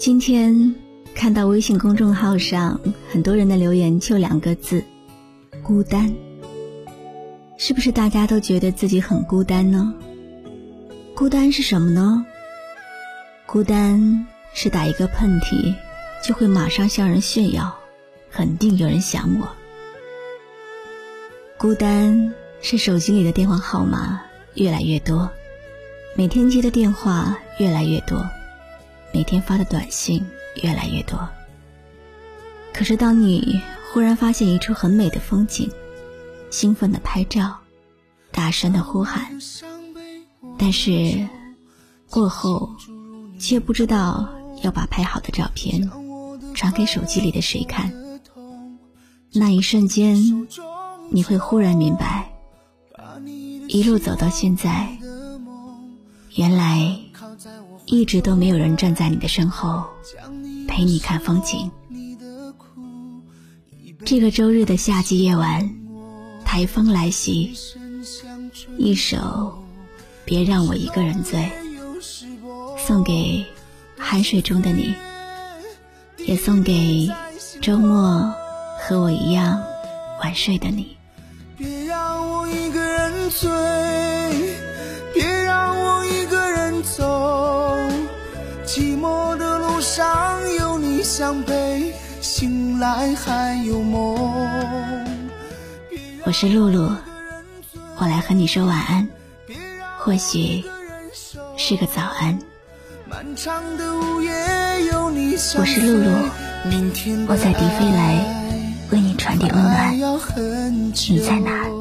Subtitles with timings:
[0.00, 0.74] 今天
[1.14, 2.80] 看到微信公众号上
[3.12, 4.82] 很多人的留言，就两个字：
[5.62, 6.10] 孤单。
[7.58, 9.92] 是不是大家都觉得自己很孤单呢？
[11.14, 12.24] 孤单是什么呢？
[13.44, 15.74] 孤单是打一个喷嚏，
[16.24, 17.70] 就会马上向人炫耀，
[18.32, 19.46] 肯定有人想我。
[21.58, 24.22] 孤单是手机里的电话号码
[24.54, 25.30] 越来越多，
[26.14, 28.26] 每天接的电话越来越多，
[29.12, 30.24] 每天发的短信
[30.62, 31.28] 越来越多。
[32.72, 33.60] 可是当你
[33.92, 35.70] 忽然发现一处很美的风景，
[36.50, 37.58] 兴奋的拍照，
[38.30, 39.38] 大声的呼喊，
[40.58, 41.28] 但是
[42.08, 42.70] 过后
[43.38, 44.28] 却不知道
[44.62, 45.90] 要把拍好的照片
[46.54, 47.92] 传给手机里的谁看，
[49.32, 50.48] 那一瞬间。
[51.12, 52.30] 你会忽然明白，
[53.66, 54.96] 一路走到现在，
[56.36, 56.96] 原来
[57.86, 59.84] 一直都没有人站在你的身后
[60.66, 61.70] 陪你看风景。
[64.04, 65.68] 这个周日的夏季夜晚，
[66.44, 67.52] 台风来袭，
[68.78, 69.16] 一首
[70.24, 71.38] 《别让我一个人醉》
[72.78, 73.44] 送给
[73.98, 74.94] 酣睡中的你，
[76.16, 77.10] 也送给
[77.60, 78.32] 周末
[78.80, 79.62] 和我一样
[80.22, 80.96] 晚睡的你。
[81.58, 83.30] 别让我一个人
[86.82, 87.76] 走。
[88.66, 94.16] 寂寞的路上有你相陪，醒来还有梦。
[96.24, 96.94] 我是露露，
[97.96, 99.08] 我来和你说晚安，
[99.98, 100.62] 或许
[101.56, 102.38] 是个早安。
[105.56, 106.10] 我是露露，
[107.26, 108.24] 我在迪飞来
[108.92, 109.92] 为你传递温暖。
[111.08, 111.79] 你在哪？